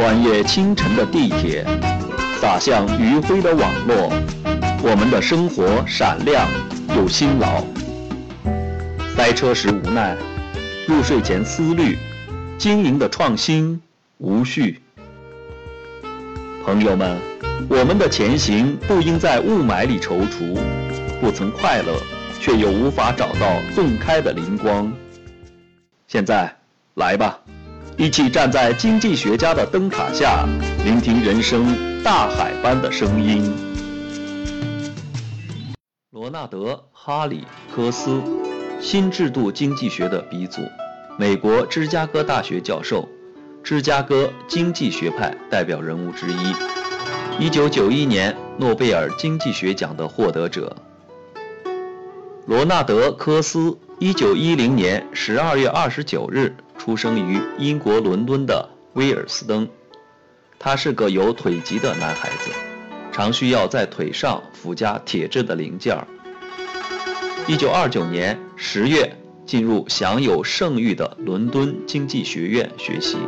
[0.00, 1.62] 穿越清晨的地铁，
[2.40, 4.10] 洒向余晖的网络，
[4.82, 6.48] 我们的生活闪亮
[6.96, 7.62] 又辛劳。
[9.14, 10.16] 塞车时无奈，
[10.88, 11.98] 入睡前思虑，
[12.56, 13.78] 经营的创新
[14.16, 14.80] 无序。
[16.64, 17.18] 朋友们，
[17.68, 20.58] 我们的前行不应在雾霾里踌躇，
[21.20, 21.94] 不曾快乐，
[22.40, 24.90] 却又无法找到洞开的灵光。
[26.08, 26.56] 现在，
[26.94, 27.38] 来吧，
[28.00, 30.48] 一起站在经济学家的灯塔下，
[30.86, 33.52] 聆听人生大海般的声音。
[36.10, 38.22] 罗纳德·哈里科斯，
[38.80, 40.62] 新制度经济学的鼻祖，
[41.18, 43.06] 美国芝加哥大学教授，
[43.62, 46.54] 芝加哥经济学派代表人物之一，
[47.38, 50.74] 一九九一年诺贝尔经济学奖的获得者。
[52.46, 53.76] 罗纳德·科斯。
[53.98, 59.68] 一九一零年十二月二十九日出生于英国伦敦的威尔斯登，
[60.58, 62.50] 他是个有腿疾的男孩子，
[63.12, 66.08] 常需要在腿上附加铁质的零件儿。
[67.46, 69.14] 一九二九年十月
[69.44, 73.18] 进入享有盛誉的伦敦经济学院学习。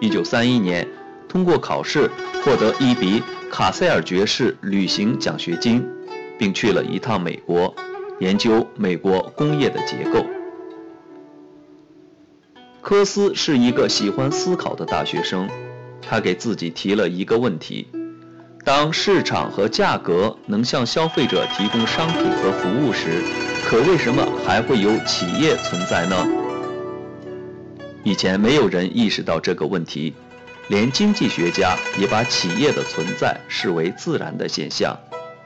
[0.00, 0.88] 一九三一年
[1.28, 2.10] 通过考试
[2.42, 5.86] 获得一笔卡塞尔爵士旅行奖学金，
[6.36, 7.72] 并去了一趟美国。
[8.20, 10.24] 研究美国工业的结构。
[12.80, 15.48] 科斯是一个喜欢思考的大学生，
[16.00, 17.86] 他给自己提了一个问题：
[18.64, 23.22] 当市场和价格能向消费者提供商品和服务时，
[23.66, 26.16] 可为什么还会有企业存在呢？
[28.04, 30.14] 以前没有人意识到这个问题，
[30.68, 34.98] 连经济学家也把企业的存在视为自然的现象，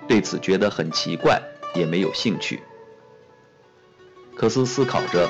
[0.07, 1.43] 对此觉得很奇怪。
[1.75, 2.63] 也没有兴趣。
[4.35, 5.29] 科斯思考着，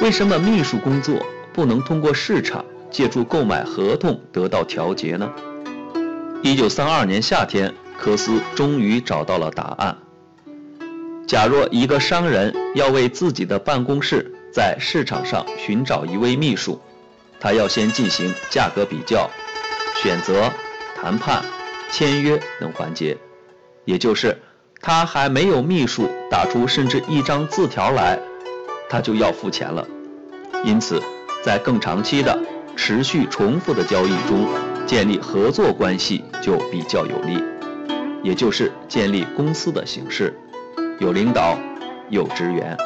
[0.00, 5.30] 为什么秘书工作不能通过市场借助购买合同得到调节呢？
[6.42, 9.96] 一九三二年夏天，科斯终于找到了答案。
[11.26, 16.80] 假若一个商人要为自己的办公室在市场上寻找一位秘书，
[17.40, 19.30] 他要先进行价格比较、
[20.02, 20.52] 选择、
[20.96, 21.42] 谈判、
[21.90, 23.16] 签约等环节，
[23.84, 24.36] 也就是。
[24.86, 28.18] 他还没有秘书打出甚至一张字条来，
[28.90, 29.82] 他就要付钱了。
[30.62, 31.00] 因此，
[31.42, 32.38] 在更长期的、
[32.76, 34.46] 持续重复的交易中，
[34.84, 37.42] 建立合作关系就比较有利，
[38.22, 40.38] 也就是建立公司的形式，
[40.98, 41.58] 有领导，
[42.10, 42.76] 有职员。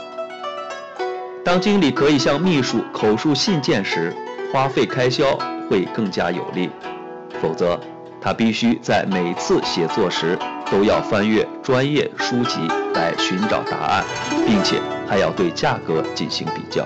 [1.44, 4.14] 当经理可以向秘书口述信件时，
[4.52, 5.36] 花费开销
[5.68, 6.70] 会更加有利，
[7.42, 7.76] 否则。
[8.20, 10.36] 他必须在每次写作时
[10.68, 12.60] 都要翻阅专业书籍
[12.94, 14.02] 来寻找答案，
[14.46, 16.82] 并且还要对价格进行比较。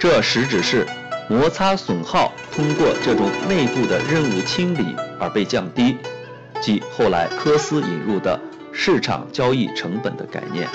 [0.00, 0.84] 这实质是
[1.30, 5.96] 摩擦损耗通过这种内部的任务清理而被降低，
[6.60, 8.40] 即后来科斯引入的
[8.72, 10.68] 市场交易成本的概念。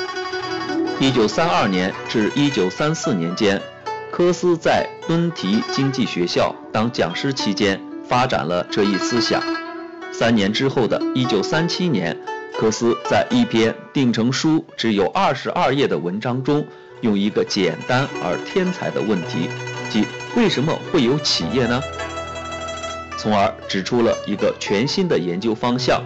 [0.98, 3.62] 一九三二年至一九三四年间，
[4.14, 7.78] 科斯在敦提经济学校当讲师期间。
[8.08, 9.44] 发展了这一思想。
[10.14, 12.16] 三年之后的一九三七年，
[12.64, 16.66] 科斯在一篇定成书只有二十二页的文章中，
[17.02, 19.50] 用一个简单而天才的问题，
[19.90, 20.08] 即
[20.38, 21.82] 为什么会有企业呢？
[23.18, 26.02] 从而指出了一个全新的研究方向，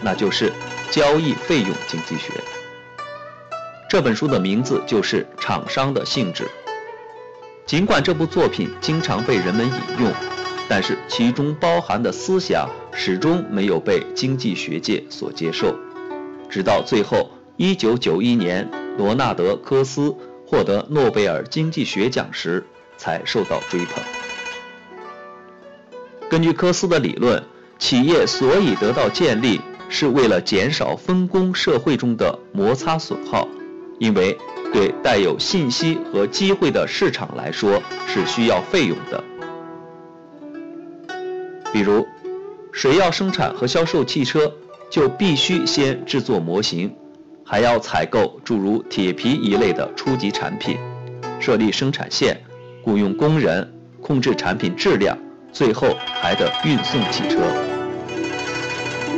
[0.00, 0.52] 那就是
[0.92, 2.32] 交易费用经济学。
[3.90, 6.44] 这本书的名字就是《厂商的性质》。
[7.66, 10.12] 尽管这部作品经常被人们引用。
[10.68, 15.72] 但是其中包含的思想始终没有被经济学界所接受，
[16.48, 20.14] 直到最后，1991年罗纳德·科斯
[20.46, 22.64] 获得诺贝尔经济学奖时，
[22.96, 24.02] 才受到追捧。
[26.28, 27.42] 根据科斯的理论，
[27.78, 33.46] 企业所以得到建立，是为了减少分工社会中的摩擦损耗，
[33.98, 34.36] 因为
[34.72, 39.22] 对带有信息和机会的市场来说是需要费用的。
[41.72, 42.06] 比如，
[42.72, 44.52] 谁要生产和销售汽车，
[44.90, 46.94] 就必须先制作模型，
[47.44, 50.78] 还要采购诸如铁皮一类的初级产品，
[51.38, 52.40] 设立生产线，
[52.82, 55.18] 雇佣工人，控制产品质量，
[55.52, 57.40] 最后还得运送汽车。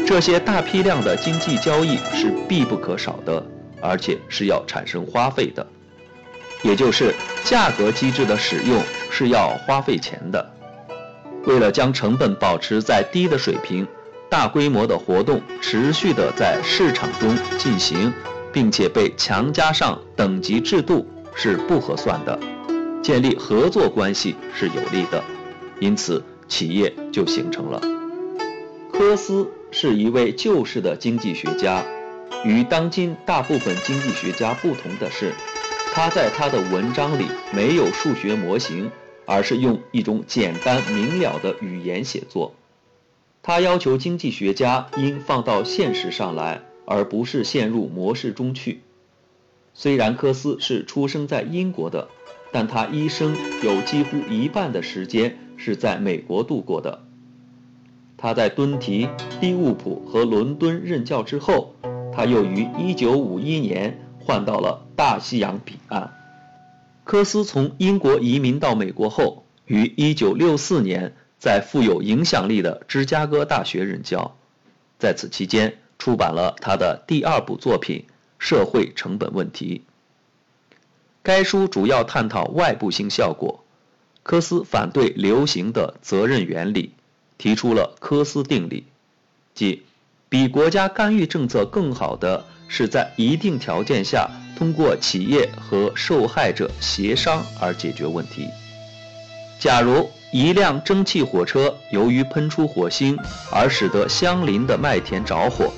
[0.07, 3.45] 这些大批量的经济交易是必不可少的，
[3.81, 5.67] 而且是要产生花费的，
[6.63, 7.15] 也就是
[7.45, 10.51] 价格机制的使用是要花费钱的。
[11.45, 13.87] 为了将成本保持在低的水平，
[14.31, 18.13] 大规模的活动持续的在市场中进行，
[18.53, 22.39] 并且被强加上等级制度是不合算的。
[23.03, 25.23] 建立合作关系是有利的，
[25.81, 27.81] 因此企业就形成了。
[28.93, 31.83] 科斯是一位旧式的经济学家，
[32.45, 35.33] 与当今大部分经济学家不同的是，
[35.95, 38.91] 他在他的文章里没有数学模型，
[39.25, 42.53] 而是用一种简单明了的语言写作。
[43.43, 48.83] 他要求经济学家应放到现实上来，而不是陷入模式中去。
[49.75, 52.09] 虽然科斯是出生在英国的，
[52.53, 57.05] 但他一生有几乎一半的时间是在美国度过的。
[58.17, 59.09] 他在敦提、
[59.41, 61.75] 利物浦和伦敦任教之后，
[62.13, 66.13] 他又于1951年换到了大西洋彼岸。
[67.05, 74.37] 科斯从英国移民到美国后，于1964年在富有影响力的芝加哥大学任教，
[74.99, 78.07] 在此期间出版了他的第二部作品。
[78.41, 79.83] 社会成本问题。
[81.25, 83.65] 该书主要探讨外部性效果。
[84.23, 86.93] 科斯反对流行的责任原理，
[87.37, 88.85] 提出了科斯定理，
[89.57, 89.83] 即
[90.29, 98.47] 比国家干预政策更好的是在一定条件下通过企业和受害者协商而解决问题。
[99.59, 103.19] 假如一辆蒸汽火车由于喷出火星
[103.51, 105.73] 而使得相邻的麦田着火。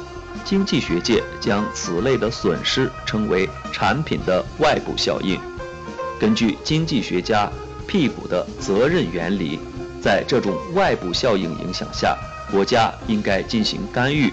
[0.44, 5.38] 经济学界将此类的损失称为产品的外部效应。
[6.18, 7.50] 根据经济学家
[7.86, 9.58] 辟谷的责任原理，
[10.00, 12.16] 在这种外部效应影响下，
[12.50, 14.32] 国家应该进行干预，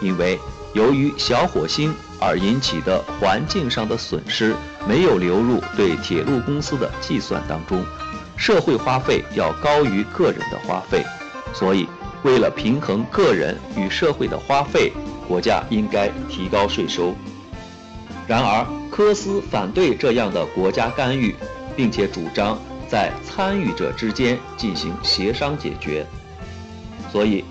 [0.00, 0.38] 因为
[0.72, 4.54] 由于小火星而引起的环境上的损失
[4.88, 7.84] 没有流入对铁路公司的计算当中，
[8.36, 11.04] 社会花费要高于个人的花费，
[11.52, 11.88] 所以
[12.22, 14.92] 为了平衡个人与社会的花费。
[15.28, 17.12] 国家应该提高税收。
[18.28, 21.34] 然而，科斯反对这样的国家干预，
[21.74, 22.56] 并且主张
[22.88, 26.06] 在参与者之间进行协商解决。
[27.10, 27.44] 所以，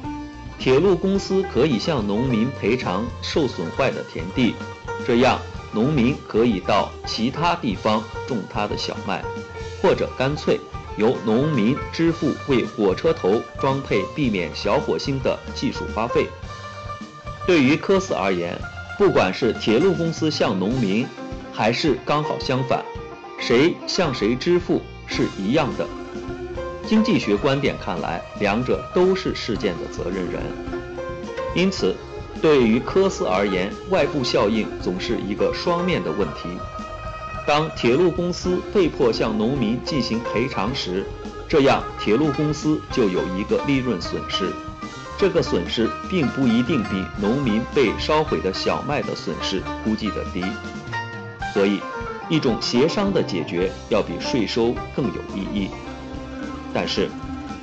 [0.57, 4.55] 铁路公司可以向农民赔偿受损坏的田地，
[5.05, 5.37] 这样
[5.73, 9.21] 农民可以到其他地方种他的小麦，
[9.81, 10.57] 或者干脆
[10.97, 16.27] 由农民支付为火车头装配避免小火星的技术花费。
[17.45, 18.59] 对于科斯而言，
[18.97, 21.05] 不管是铁路公司向农民，
[21.51, 22.83] 还是刚好相反，
[23.39, 25.85] 谁向谁支付是一样的。
[26.87, 30.41] 经济学观点看来，两者都是事件的责任人。
[31.55, 31.95] 因此，
[32.41, 36.49] 对于科斯而言，外部效应总是一个双面的问题。
[37.45, 41.05] 当铁路公司被迫向农民进行赔偿时，
[41.47, 44.51] 这样铁路公司就有一个利润损失。
[45.17, 50.43] 这个损失并不一定比农民被烧毁的小麦的损失估计的低，
[51.53, 51.79] 所以，
[52.27, 55.69] 一种协商的解决要比税收更有意义。
[56.73, 57.09] 但是，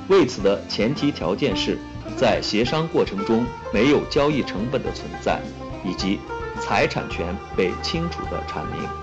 [0.07, 1.77] 为此的前提条件是，
[2.17, 5.39] 在协商过程中没有交易成本的存在，
[5.85, 6.19] 以及
[6.59, 9.02] 财产权被清楚地阐明。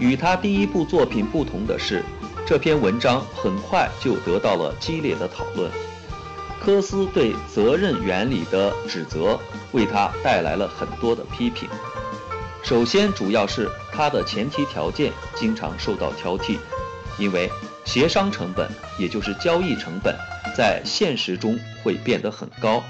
[0.00, 2.02] 与他第一部作品不同的是，
[2.46, 5.70] 这篇文章很快就得到了激烈的讨论。
[6.58, 9.38] 科斯对责任原理的指责，
[9.72, 11.68] 为他带来了很多的批评。
[12.62, 16.58] 首先，主要是他的前提条件经常受到挑剔，
[17.18, 17.50] 因为
[17.84, 18.68] 协商成本，
[18.98, 20.14] 也就是交易成本，
[20.56, 22.82] 在现实中会变得很高，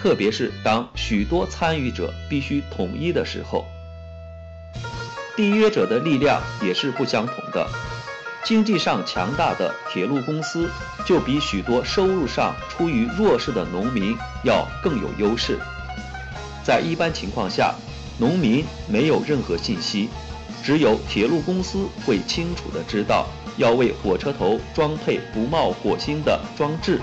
[0.00, 3.64] 特别是当许多参与者必须统一的时候。
[5.38, 7.64] 缔约者的力量也是不相同的。
[8.42, 10.68] 经济上强大的铁路公司，
[11.06, 15.60] 就比许多收入上处于弱势的农民要更有优势。
[16.64, 17.72] 在一般情况下，
[18.18, 20.08] 农民没有任何信息，
[20.64, 23.28] 只有铁路公司会清楚地知道
[23.58, 27.00] 要为火车头装配不冒火星的装置，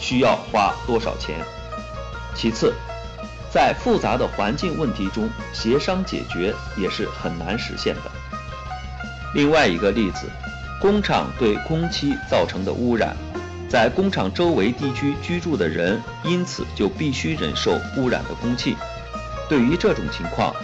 [0.00, 1.36] 需要花多少钱。
[2.34, 2.74] 其次，
[3.50, 8.10] 在复杂的环境问题中，协商解决也是很难实现的。
[9.34, 10.30] 另外一个例子。
[10.80, 13.16] 工厂对空气造成的污染，
[13.68, 18.76] 在工厂周围地区居住的人，因此就必须忍受污染的空气。
[19.48, 20.54] 对于这种情况，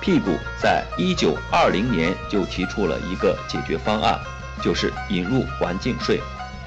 [0.00, 4.18] 屁股在一九二零年就提出了一个解决方案，
[4.60, 6.20] 就是引入环境税，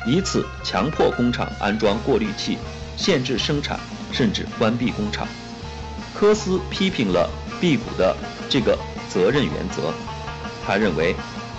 [0.06, 2.58] 以此强迫工厂安装过滤器，
[2.96, 3.78] 限制生产，
[4.14, 5.28] 甚至关闭工厂。
[6.24, 8.16] 科斯批评了辟谷的
[8.50, 9.94] 这个责任原则，
[10.66, 11.14] 他认为。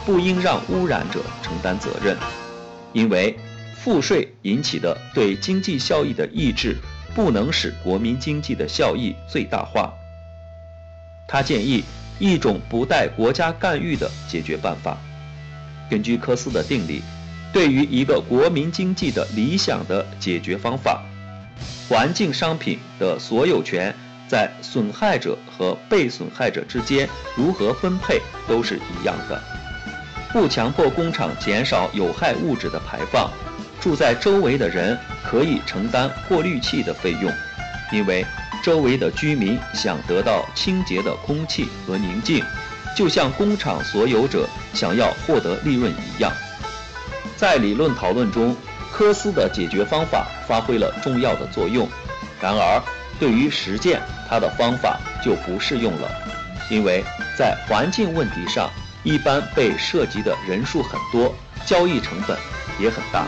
[0.06, 2.14] 不应让污染者承担责任，
[2.92, 3.34] 因为
[3.74, 6.76] 赋税引起的对经济效益的抑制，
[7.14, 9.94] 不能使国民经济的效益最大化。
[11.26, 11.82] 他建议
[12.18, 14.98] 一种不带国家干预的解决办法。
[15.88, 17.02] 根据科斯的定理，
[17.50, 21.02] 对于一个国民经济的理想的解决方法，
[21.88, 23.94] 环境商品的所有权
[24.28, 29.40] 在损害者和被损害者之间如何分配都是一样的。
[30.32, 33.30] 不强迫工厂减少有害物质的排放，
[33.80, 37.32] 住在周围的人可以承担过滤器的费用，
[37.92, 38.26] 因为
[38.62, 42.42] 周围的居民想得到清洁的空气和宁静，
[42.96, 46.32] 就像工厂所有者想要获得利润一样。
[47.36, 48.56] 在理论讨论中，
[48.90, 51.88] 科斯的解决方法发挥了重要的作用。
[52.40, 52.82] 然而，
[53.18, 56.10] 对于实践，它的方法就不适用了，
[56.70, 57.04] 因为
[57.38, 58.70] 在环境问题上。
[59.06, 61.34] 一般被涉及的人数很多，
[61.66, 62.38] 交易成本
[62.80, 63.26] 也很大。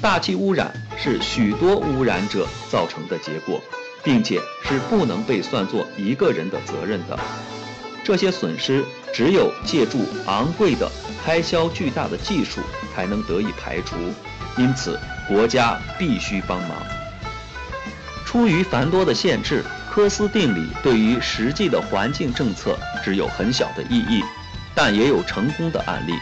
[0.00, 3.60] 大气污染是许多污染者造成的结果，
[4.02, 7.18] 并且是不能被算作一个人的责任的。
[8.02, 10.90] 这些损失只有借助昂贵的、
[11.22, 12.62] 开销巨大的技术
[12.94, 13.96] 才能得以排除，
[14.56, 17.03] 因此国家必须帮忙。
[18.34, 24.24] 出于繁多的限制，科斯定理对于实际的环境政策只有很小的意义。
[24.74, 26.14] 但也有成功的案例，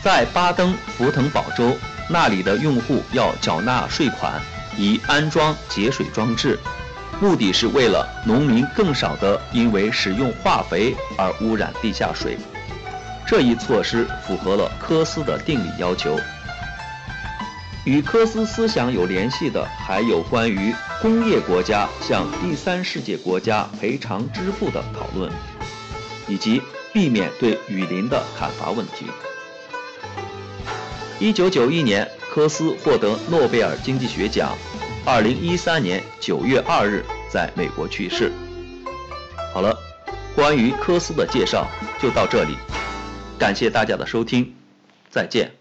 [0.00, 1.76] 在巴登福腾堡州，
[2.08, 4.40] 那里的用户要缴纳税款
[4.76, 6.56] 以安装节水装置，
[7.20, 12.38] 目的是为了农民更少的因为使用化肥而污染地下水。
[13.26, 16.16] 这一措施符合了科斯的定理要求。
[17.88, 25.32] 与科斯思想有联系的还有关于工业国家向第三世界国家赔偿支付的讨论，
[26.28, 26.60] 以及。
[26.90, 29.04] 避免对雨林的砍伐问题。
[31.20, 34.56] 一九九一年，科斯获得诺贝尔经济学奖。
[35.04, 38.32] 二零一三年九月二日，在美国去世。
[39.52, 39.78] 好了，
[40.34, 41.68] 关于科斯的介绍
[42.00, 42.56] 就到这里，
[43.38, 44.54] 感谢大家的收听，
[45.10, 45.57] 再见。